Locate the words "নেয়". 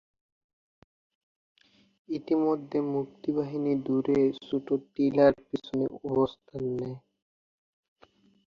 6.77-6.97